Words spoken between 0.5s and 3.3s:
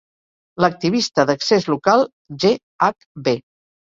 L'activista d'accés local G. H.